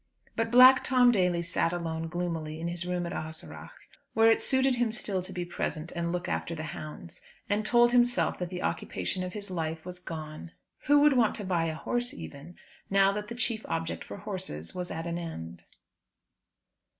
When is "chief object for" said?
13.35-14.17